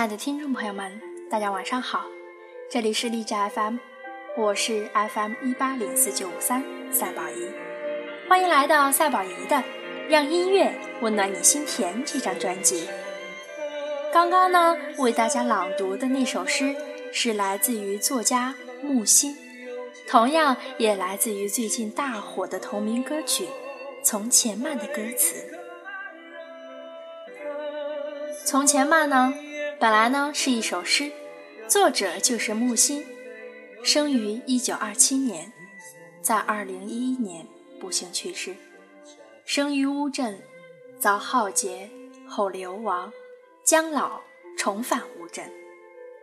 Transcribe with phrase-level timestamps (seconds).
[0.00, 0.98] 亲爱的听众朋友们，
[1.28, 2.06] 大家晚上好，
[2.70, 3.76] 这里是励志 FM，
[4.34, 7.50] 我是 FM 一八零四九五三赛宝仪，
[8.26, 9.62] 欢迎来到赛宝仪的
[10.08, 12.88] 让音乐温暖你心田这张专辑。
[14.10, 16.74] 刚刚呢，为大家朗读的那首诗
[17.12, 19.36] 是来自于作家木心，
[20.08, 23.44] 同样也来自于最近大火的同名歌曲
[24.02, 25.34] 《从前慢》的歌词。
[28.46, 29.34] 从前慢呢，
[29.80, 31.10] 本来呢是一首诗，
[31.66, 33.02] 作者就是木心，
[33.82, 35.50] 生于一九二七年，
[36.20, 37.46] 在二零一一年
[37.80, 38.54] 不幸去世。
[39.46, 40.38] 生于乌镇，
[40.98, 41.88] 遭浩劫
[42.28, 43.10] 后流亡，
[43.64, 44.20] 将老
[44.54, 45.50] 重返乌镇。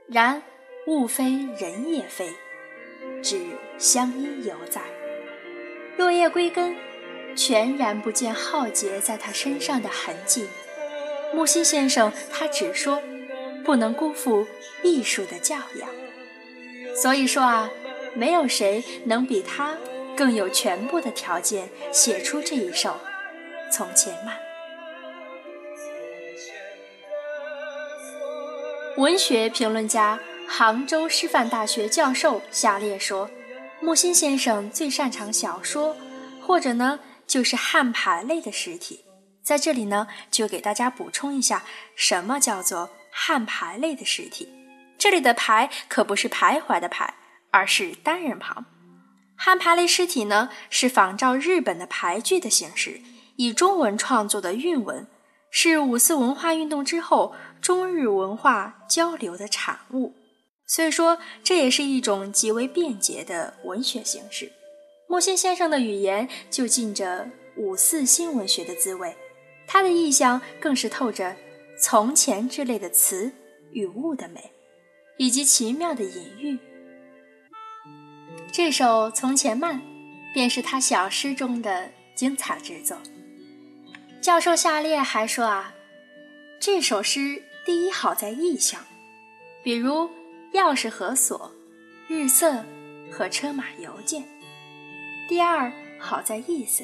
[0.08, 0.40] 然
[0.86, 2.32] 物非人也非，
[3.24, 3.42] 只
[3.80, 4.84] 乡音犹在。
[5.98, 6.76] 落叶归根，
[7.36, 10.48] 全然不见浩劫在他身上的痕迹。
[11.34, 13.02] 木心先生，他只说
[13.68, 14.48] 不能辜负
[14.82, 15.90] 艺术的教养。
[16.96, 17.70] 所以说啊，
[18.16, 19.78] 没有谁能比他
[20.16, 22.92] 更有全部的条件写出这一首
[23.72, 24.36] 《从前慢》。
[29.00, 30.18] 文学评论家、
[30.48, 33.30] 杭州师范大学教授夏烈说，
[33.82, 35.96] 木心先生最擅长小说，
[36.42, 39.04] 或者呢，就是汉牌类的实体。
[39.44, 41.64] 在这里呢，就给大家补充一下，
[41.96, 42.90] 什么叫做
[43.20, 44.48] 汉牌类的实体？
[44.96, 47.16] 这里的“牌”可不是徘徊的“牌”，
[47.50, 48.64] 而是单人旁。
[49.36, 53.02] 汉牌类诗体呢，是仿照日本的牌句的形式，
[53.38, 55.08] 以中文创作的韵文，
[55.50, 60.14] 是五四文化运动之后中日文化交流的产物。
[60.68, 64.52] 所以说，这也是一种极为便捷的文学形式。
[65.10, 69.16] 木心先生的语言就浸着五四新文学的滋味。
[69.66, 71.36] 他的意象更是透着
[71.80, 73.32] “从前”之类的词
[73.72, 74.52] 与物的美，
[75.18, 76.58] 以及奇妙的隐喻。
[78.52, 79.76] 这首《从前慢》
[80.34, 82.98] 便是他小诗中的精彩之作。
[84.22, 85.74] 教授夏烈还说啊，
[86.60, 88.84] 这首诗第一好在意象，
[89.64, 90.10] 比如
[90.54, 91.52] 钥匙和锁、
[92.08, 92.66] 日色
[93.12, 94.24] 和车马邮件；
[95.30, 96.84] 第二好在意思。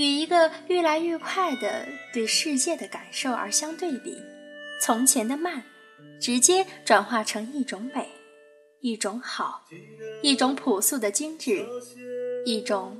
[0.00, 4.16] 与一个越来越快的对世界的感受而相对比，
[4.80, 5.62] 从前的慢，
[6.18, 8.08] 直接转化成一种美，
[8.80, 9.66] 一种好，
[10.22, 11.66] 一种朴素的精致，
[12.46, 12.98] 一种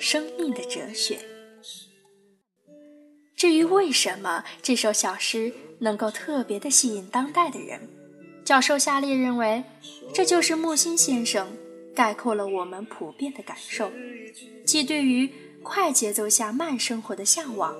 [0.00, 1.20] 生命的哲学。
[3.36, 7.80] 至于为什么这首小诗能够特别的吸引当代的人，
[8.44, 9.62] 教授夏烈认为，
[10.12, 11.48] 这就是木心先生
[11.94, 13.92] 概括了我们普遍的感受，
[14.66, 15.30] 即对于。
[15.62, 17.76] 快节奏下慢生活的向往，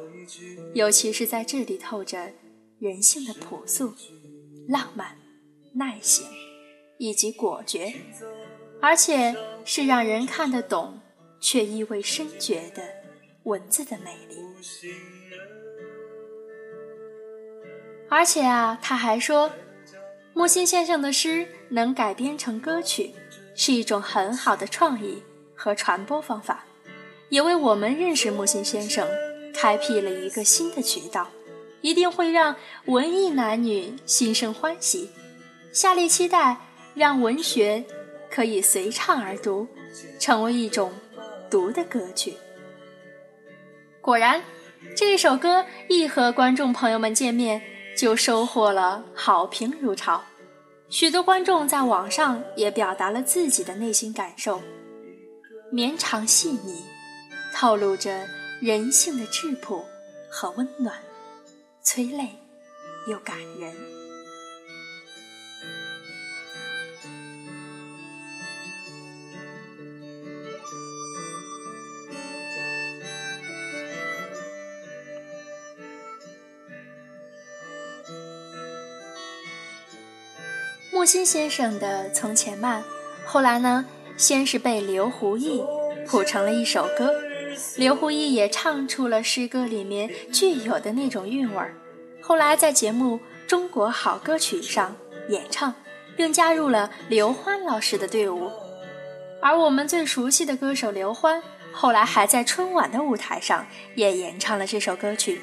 [0.74, 2.30] 尤其是在这里透着
[2.78, 3.94] 人性的朴素、
[4.68, 5.16] 浪漫、
[5.74, 6.26] 耐心
[6.98, 7.92] 以及果决，
[8.80, 9.34] 而且
[9.64, 11.00] 是让人看得懂
[11.40, 12.82] 却意味深觉的
[13.44, 14.36] 文字的美丽。
[18.08, 19.50] 而且啊，他还说，
[20.34, 23.12] 木心先生的诗能改编成歌曲，
[23.54, 25.22] 是一种很好的创意
[25.54, 26.66] 和传播方法。
[27.30, 29.08] 也为我们认识木心先生
[29.54, 31.28] 开辟了一个新的渠道，
[31.80, 32.54] 一定会让
[32.86, 35.08] 文艺男女心生欢喜。
[35.72, 36.56] 下列期待
[36.94, 37.84] 让文学
[38.30, 39.66] 可以随唱而读，
[40.18, 40.92] 成为一种
[41.48, 42.34] 读的歌曲。
[44.00, 44.42] 果然，
[44.96, 47.62] 这首歌一和观众朋友们见面，
[47.96, 50.22] 就收获了好评如潮。
[50.88, 54.60] 许多观众在网上也表达了自己的内心感受，
[55.70, 56.82] 绵长细腻，
[57.54, 58.26] 透露着
[58.60, 59.84] 人性的质朴
[60.30, 60.96] 和温暖，
[61.82, 62.30] 催泪
[63.06, 63.74] 又感人。
[80.92, 82.82] 木心先生的《从前慢》，
[83.24, 83.86] 后来呢，
[84.18, 85.62] 先是被刘胡毅
[86.06, 87.14] 谱成了一首歌，
[87.76, 91.74] 刘胡毅也唱出了诗歌里面具有的那种韵味儿。
[92.20, 93.16] 后来在节目
[93.46, 94.94] 《中国好歌曲》上
[95.28, 95.74] 演唱，
[96.16, 98.50] 并加入了刘欢老师的队伍。
[99.42, 101.42] 而我们最熟悉的歌手刘欢，
[101.72, 105.40] 后来还在春晚的舞台上也演唱了这首歌曲。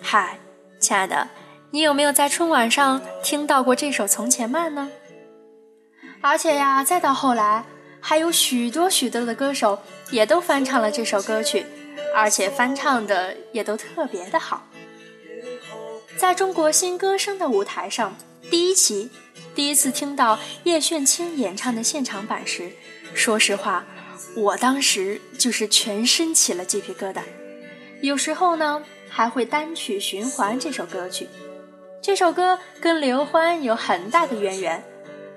[0.00, 0.38] 嗨，
[0.78, 1.28] 亲爱的。
[1.70, 4.90] 你有没有在春晚上听到过这首《从前慢》呢？
[6.20, 7.64] 而且呀，再到后来，
[8.00, 11.66] 还有许多许多的歌手也都翻唱了这首歌曲，
[12.14, 14.66] 而且翻唱的也都特别的好。
[16.16, 18.16] 在中国新歌声的舞台上，
[18.50, 19.10] 第一期
[19.54, 22.70] 第一次听到叶炫清演唱的现场版时，
[23.14, 23.84] 说实话，
[24.36, 27.22] 我当时就是全身起了鸡皮疙瘩。
[28.00, 31.28] 有时候呢，还会单曲循环这首歌曲。
[32.00, 34.84] 这首歌跟刘欢有很大的渊源。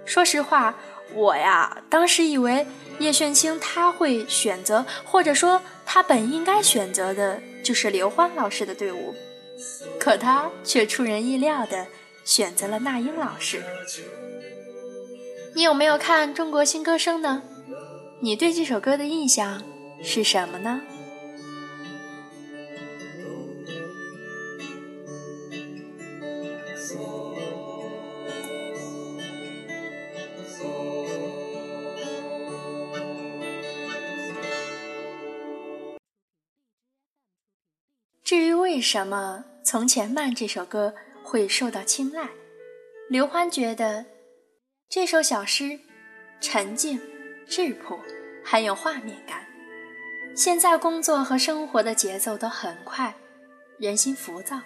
[0.05, 0.75] 说实话，
[1.13, 2.67] 我呀，当时以为
[2.99, 9.13] 叶炫清他会选择，或者说他本应该选择的就是刘欢老师的队伍，
[9.99, 11.88] 可他却出人意料的
[12.25, 13.63] 选择了那英老师。
[15.55, 17.44] 你有没有看《中国新歌声》呢？
[18.19, 19.61] 你对这首歌的印象
[20.03, 20.81] 是什么呢？
[38.88, 42.30] 什么《从前慢》这首歌会受到青睐，
[43.10, 44.06] 刘欢觉得
[44.88, 45.78] 这首小诗
[46.39, 46.98] 沉静、
[47.50, 48.00] 质朴，
[48.45, 49.45] 很有画面感。
[50.38, 53.13] 现在工作和生活的节奏都很快，
[53.78, 54.57] 人心浮躁，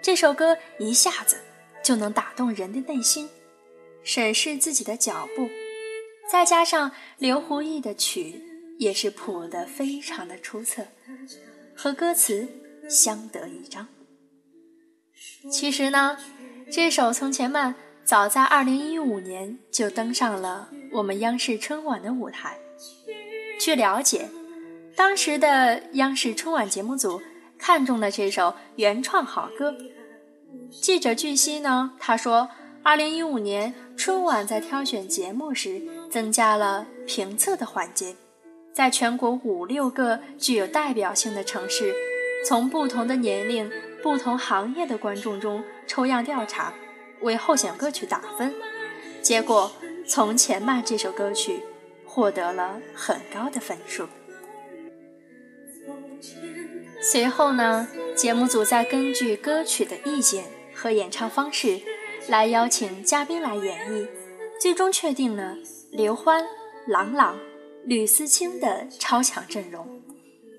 [0.00, 1.36] 这首歌一下子
[1.82, 3.28] 就能打动人的内心，
[4.04, 5.48] 审视自己的脚步。
[6.30, 8.40] 再加上刘胡毅的曲
[8.78, 10.86] 也是谱得非常的出色，
[11.74, 12.48] 和歌词。
[12.88, 13.86] 相得益彰。
[15.50, 16.16] 其实呢，
[16.70, 17.74] 这首《从前慢》
[18.04, 22.58] 早在2015年就登上了我们央视春晚的舞台。
[23.60, 24.28] 据了解，
[24.96, 27.20] 当时的央视春晚节目组
[27.58, 29.74] 看中了这首原创好歌。
[30.70, 32.48] 记者据悉呢，他说
[32.84, 38.14] ，2015年春晚在挑选节目时增加了评测的环节，
[38.72, 41.94] 在全国五六个具有代表性的城市。
[42.46, 43.70] 从不同的年龄、
[44.02, 46.72] 不同行业的观众中抽样调查，
[47.20, 48.54] 为候选歌曲打分，
[49.20, 49.70] 结果
[50.08, 51.62] 《从前慢》这首歌曲
[52.06, 54.06] 获得了很高的分数。
[57.02, 61.80] 随后呢，节目组再根据歌曲的意见和演唱方式，
[62.28, 64.08] 来邀请嘉宾来演绎，
[64.60, 65.56] 最终确定了
[65.90, 66.46] 刘欢、
[66.86, 67.38] 郎朗、
[67.84, 70.00] 吕思清的超强阵容。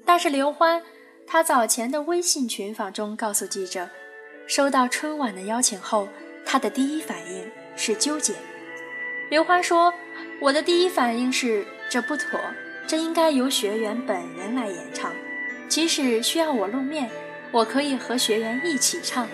[0.06, 0.84] 但是刘欢。
[1.32, 3.88] 他早前的微信群访中告诉记者，
[4.48, 6.08] 收到春晚的邀请后，
[6.44, 8.34] 他的第一反应是纠结。
[9.30, 9.94] 刘欢说
[10.42, 12.40] ：“我的第一反应是这不妥，
[12.88, 15.14] 这应该由学员本人来演唱。
[15.68, 17.08] 即使需要我露面，
[17.52, 19.28] 我可以和学员一起唱，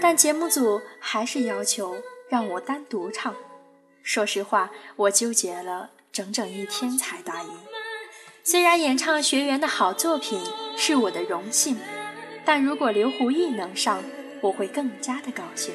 [0.00, 1.98] 但节目组还是要求
[2.30, 3.36] 让我单独唱。
[4.02, 7.50] 说实话，我纠结了整整一天才答应。”
[8.50, 10.40] 虽然演唱学员的好作品
[10.76, 11.76] 是我的荣幸，
[12.44, 14.02] 但如果刘胡毅能上，
[14.40, 15.72] 我会更加的高兴。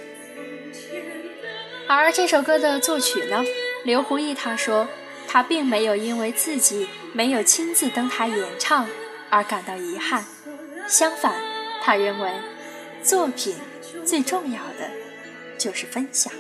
[1.88, 3.42] 而这首歌的作曲呢，
[3.86, 4.90] 刘胡毅他说，
[5.26, 8.86] 他并没有因为自己没有亲自登台演唱
[9.30, 10.26] 而感到遗憾，
[10.86, 11.34] 相反，
[11.82, 12.30] 他认为
[13.02, 13.56] 作品
[14.04, 14.92] 最重要的
[15.58, 16.34] 就是分享。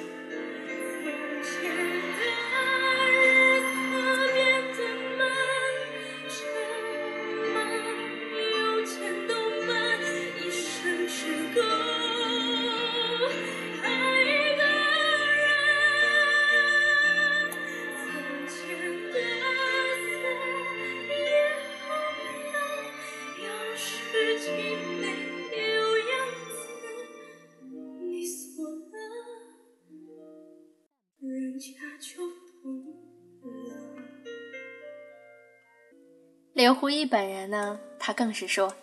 [36.65, 38.73] 刘胡毅本人呢，他更是说，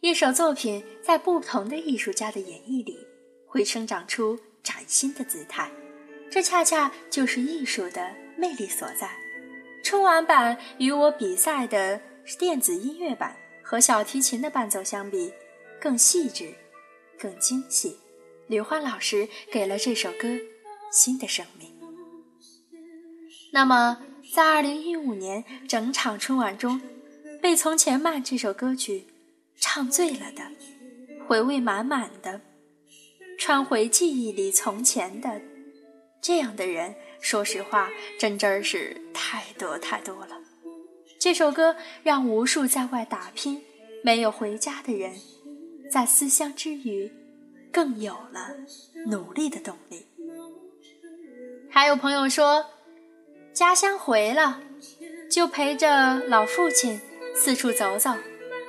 [0.00, 2.98] 一首作品在不同的艺术家的演绎里，
[3.46, 5.70] 会生长出崭新的姿态，
[6.30, 9.08] 这恰恰就是艺术的魅力所在。
[9.82, 11.98] 春晚版与我比赛的
[12.38, 15.32] 电子音乐版和小提琴的伴奏相比，
[15.80, 16.52] 更细致，
[17.18, 17.96] 更精细。
[18.46, 20.28] 刘欢老师给了这首歌
[20.92, 21.74] 新的生命。
[23.54, 24.02] 那么，
[24.34, 26.78] 在二零一五年整场春晚中，
[27.46, 29.06] 被《从前慢》这首歌曲
[29.54, 30.42] 唱醉了的，
[31.28, 32.40] 回味满满的，
[33.38, 35.40] 穿回记忆里从前的
[36.20, 37.88] 这样的人，说实话，
[38.18, 40.40] 真真是太多太多了。
[41.20, 43.62] 这首歌让无数在外打拼
[44.02, 45.12] 没有回家的人，
[45.88, 47.12] 在思乡之余，
[47.70, 48.56] 更有了
[49.06, 50.04] 努力的动力。
[51.70, 52.66] 还有朋友说，
[53.52, 54.60] 家乡回了，
[55.30, 57.00] 就陪着老父亲。
[57.38, 58.10] 四处走走，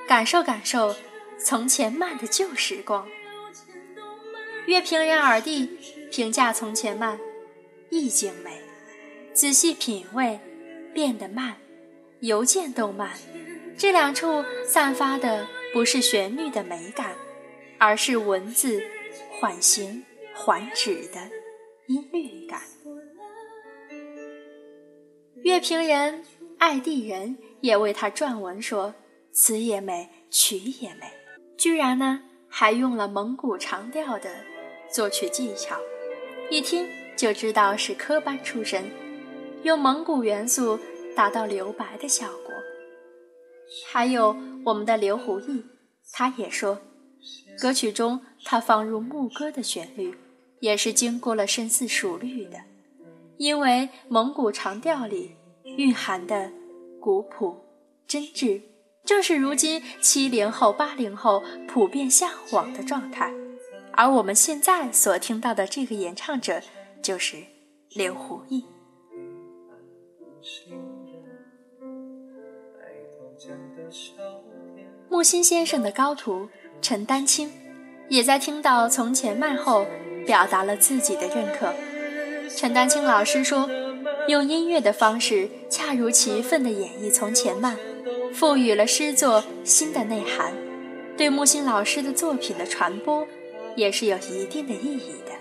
[0.06, 0.94] 感受感受
[1.38, 3.08] 从前慢的旧时光。
[4.66, 5.78] 乐评人尔帝
[6.12, 7.18] 评价从前慢，
[7.88, 8.60] 意境美，
[9.32, 10.38] 仔细品味，
[10.92, 11.56] 变得慢，
[12.20, 13.12] 邮件都慢。
[13.78, 17.16] 这两处散发的不是旋律的美感，
[17.78, 18.82] 而是文字
[19.30, 21.30] 缓行缓止的
[21.86, 22.60] 音律感。
[25.42, 26.22] 乐评人
[26.58, 27.38] 爱地人。
[27.60, 28.94] 也为他撰文说，
[29.32, 31.10] 词也美，曲也美，
[31.56, 34.30] 居然呢还用了蒙古长调的
[34.92, 35.76] 作曲技巧，
[36.50, 36.86] 一听
[37.16, 38.84] 就知道是科班出身，
[39.62, 40.78] 用蒙古元素
[41.16, 42.54] 达到留白的效果。
[43.88, 45.64] 还有我们的刘胡毅，
[46.12, 46.80] 他也说，
[47.60, 50.14] 歌曲中他放入牧歌的旋律，
[50.60, 52.58] 也是经过了深思熟虑的，
[53.36, 55.32] 因为蒙古长调里
[55.64, 56.52] 蕴含的。
[57.00, 57.56] 古朴、
[58.06, 58.60] 真挚，
[59.04, 63.32] 正是如今七零后、八零后普遍向往的状态。
[63.92, 66.60] 而我们现在所听到的这个演唱者，
[67.00, 67.36] 就是
[67.94, 68.64] 刘胡毅。
[75.08, 76.48] 木心先生的高徒
[76.82, 77.50] 陈丹青，
[78.08, 79.86] 也在听到《从前慢》后，
[80.26, 81.72] 表达了自己的认可。
[82.56, 83.68] 陈丹青老师说。
[84.26, 87.76] 用音乐的方式恰如其分地演绎《从前慢》，
[88.34, 90.52] 赋予了诗作新的内涵，
[91.16, 93.26] 对木心老师的作品的传播
[93.74, 95.32] 也是有一定的意义的。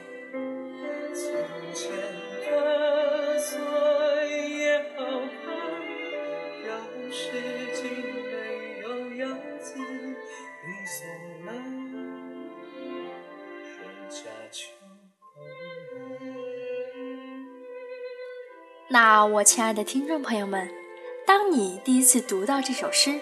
[19.00, 20.68] 那我亲爱的听众朋友们，
[21.24, 23.20] 当你第一次读到这首诗，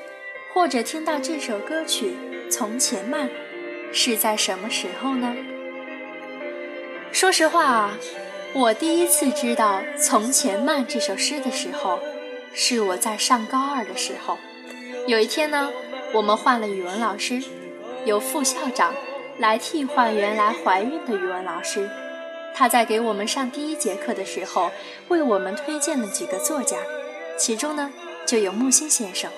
[0.53, 2.15] 或者听到这首歌曲
[2.49, 3.27] 《从前慢》，
[3.91, 5.35] 是在什么时候呢？
[7.11, 7.97] 说实话啊，
[8.53, 11.99] 我第一次知道《从前慢》这首诗的时候，
[12.53, 14.37] 是我在上高二的时候。
[15.07, 15.69] 有一天呢，
[16.13, 17.43] 我们换了语文老师，
[18.05, 18.95] 由副校长
[19.39, 21.89] 来替换原来怀孕的语文老师。
[22.57, 24.71] 他在给我们上第一节课的时候，
[25.09, 26.77] 为我们推荐了几个作家，
[27.37, 27.91] 其中呢
[28.25, 29.29] 就有木心先生。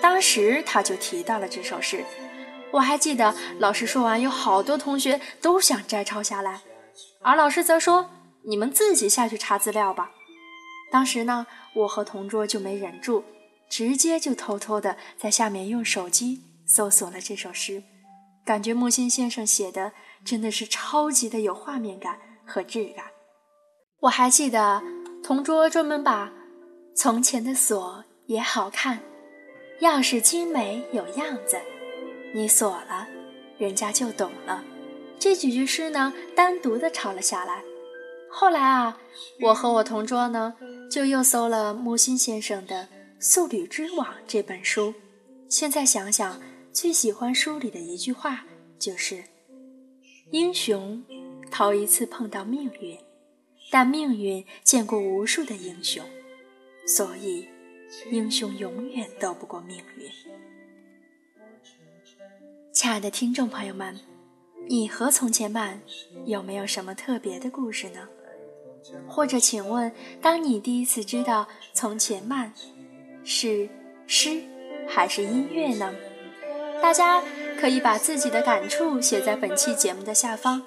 [0.00, 2.04] 当时他就提到了这首诗，
[2.70, 6.60] 我还记得老师说完，有好多同学都想摘抄下来，
[7.20, 8.10] 而老师则说
[8.46, 10.12] ：“你们自己下去查资料吧。”
[10.92, 13.24] 当时呢，我和同桌就没忍住，
[13.68, 17.82] 直接就偷偷的在下面用手机搜索了这首诗，
[18.44, 19.92] 感觉木心先生写的
[20.24, 22.18] 真的是超级的有画面感。
[22.52, 23.06] 和质感，
[24.00, 24.82] 我还记得
[25.24, 26.30] 同桌专门把
[26.94, 29.00] “从前的锁也好看，
[29.80, 31.56] 钥匙精美有样子，
[32.34, 33.08] 你锁了，
[33.56, 34.62] 人家就懂了。”
[35.18, 37.62] 这几句诗呢，单独的抄了下来。
[38.30, 38.98] 后来啊，
[39.40, 40.54] 我和我同桌呢，
[40.90, 42.82] 就又搜了木心先生的
[43.18, 44.92] 《素履之网》这本书。
[45.48, 46.38] 现在想想，
[46.70, 48.44] 最喜欢书里的一句话
[48.78, 49.24] 就是
[50.32, 51.02] ：“英雄。”
[51.52, 52.98] 头一次碰到命运，
[53.70, 56.02] 但命运见过无数的英雄，
[56.86, 57.46] 所以
[58.10, 60.10] 英雄永远斗不过命运。
[62.72, 64.00] 亲爱的听众朋友们，
[64.66, 65.82] 你和从前慢
[66.24, 68.08] 有没有什么特别的故事呢？
[69.06, 69.92] 或者，请问，
[70.22, 72.52] 当你第一次知道从前慢
[73.24, 73.68] 是
[74.06, 74.42] 诗
[74.88, 75.94] 还是音乐呢？
[76.80, 77.22] 大家
[77.60, 80.62] 可以把自己的感触写在本期节目的下方。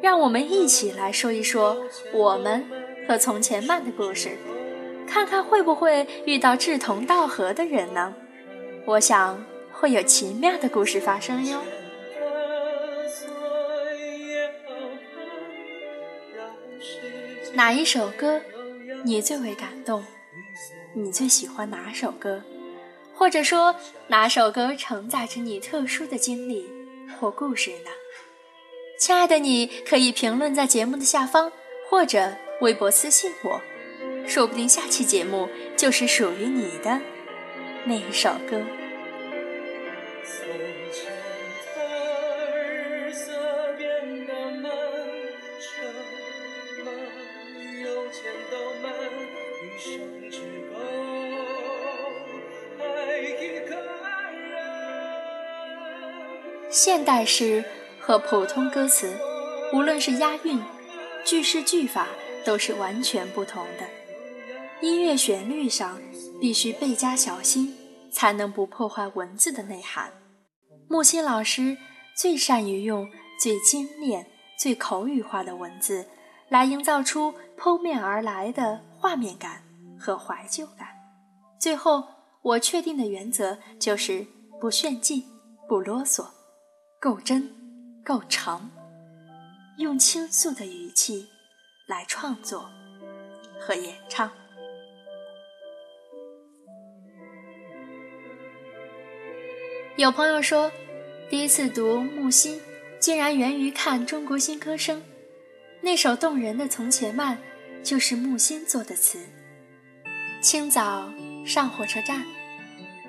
[0.00, 1.76] 让我们一起来说一说
[2.12, 2.64] 我们
[3.08, 4.36] 和从前慢的故事，
[5.06, 8.14] 看看会不会遇到志同道合的人呢？
[8.84, 11.60] 我想会有奇妙的故事发生哟。
[17.54, 18.40] 哪一首歌
[19.02, 20.04] 你最为感动？
[20.94, 22.42] 你最喜欢哪首歌？
[23.14, 23.74] 或者说
[24.08, 26.68] 哪首歌承载着你特殊的经历
[27.18, 27.90] 或故事呢？
[28.98, 31.52] 亲爱的，你可以评论在节目的下方，
[31.88, 33.60] 或者微博私信我，
[34.26, 36.98] 说不定下期节目就是属于你的
[37.84, 38.60] 那一首歌。
[56.68, 57.64] 现代诗
[58.06, 59.18] 和普通歌词，
[59.72, 60.62] 无论是押韵、
[61.24, 62.06] 句式、句法，
[62.44, 63.88] 都是完全不同的。
[64.80, 66.00] 音乐旋律上
[66.40, 67.76] 必须倍加小心，
[68.12, 70.12] 才能不破坏文字的内涵。
[70.88, 71.76] 木心老师
[72.16, 73.10] 最善于用
[73.42, 74.24] 最精炼、
[74.56, 76.06] 最口语化的文字，
[76.48, 79.64] 来营造出扑面而来的画面感
[79.98, 80.86] 和怀旧感。
[81.60, 82.04] 最后，
[82.42, 84.24] 我确定的原则就是
[84.60, 85.24] 不炫技，
[85.68, 86.24] 不啰嗦。
[87.00, 87.52] 够真，
[88.06, 88.70] 够诚，
[89.78, 91.26] 用倾诉的语气
[91.86, 92.70] 来创作
[93.58, 94.30] 和演唱。
[99.96, 100.70] 有朋友说，
[101.28, 102.60] 第一次读木心，
[103.00, 105.00] 竟然源于看《中国新歌声》，
[105.80, 107.36] 那首动人的《从前慢》
[107.82, 109.18] 就是木心做的词。
[110.40, 111.12] 清早
[111.44, 112.24] 上火车站，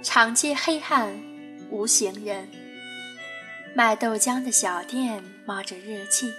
[0.02, 1.16] 长街黑暗
[1.70, 2.50] 无行人。
[3.78, 6.34] 卖豆浆的小店冒着热气。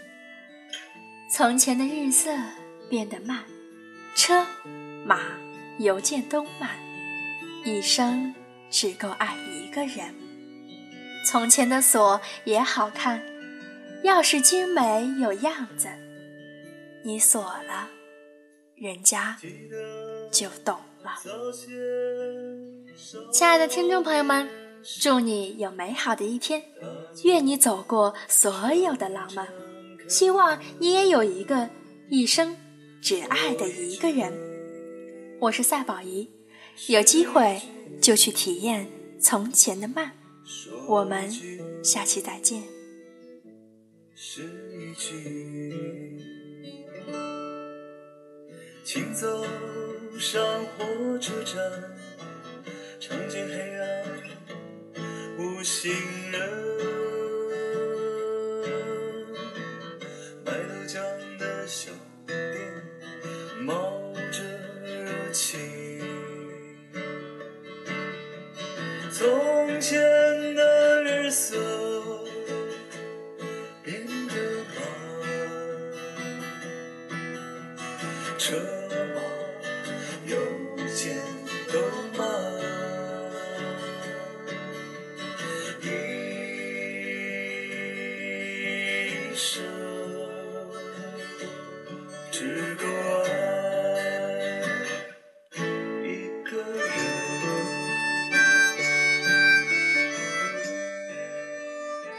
[1.31, 2.37] 从前的日色
[2.91, 3.45] 变得慢，
[4.17, 4.45] 车
[5.05, 5.21] 马
[5.79, 6.77] 邮件都慢，
[7.65, 8.35] 一生
[8.69, 10.13] 只够爱一个人。
[11.25, 13.23] 从前的锁也好看，
[14.03, 15.87] 钥匙精美有样子。
[17.05, 17.89] 你锁了，
[18.75, 19.39] 人家
[20.33, 21.13] 就懂了。
[23.33, 24.49] 亲爱的听众朋友们。
[25.01, 26.63] 祝你有美好的一天，
[27.25, 29.49] 愿你走过所有的浪漫，
[30.09, 31.69] 希望你也有一个
[32.09, 32.57] 一生
[33.01, 34.33] 只爱的一个人。
[35.41, 36.31] 我是赛宝仪，
[36.87, 37.61] 有机会
[38.01, 38.89] 就去体验
[39.21, 40.13] 从前的慢。
[40.87, 41.31] 我们
[41.85, 42.63] 下期再见。
[44.15, 46.19] 是一句
[48.85, 49.45] 请走
[50.19, 50.43] 上
[50.77, 51.57] 火车站，
[52.99, 54.05] 尝尽黑暗。
[55.39, 55.93] 无行
[56.33, 56.68] 人，
[69.19, 69.99] 从前
[70.55, 71.57] 的日色
[73.83, 74.35] 变得
[78.39, 78.78] 慢，